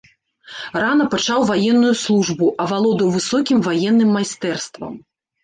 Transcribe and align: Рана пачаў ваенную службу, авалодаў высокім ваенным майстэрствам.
Рана 0.83 1.05
пачаў 1.13 1.45
ваенную 1.49 1.91
службу, 2.05 2.49
авалодаў 2.65 3.07
высокім 3.19 3.57
ваенным 3.71 4.09
майстэрствам. 4.19 4.99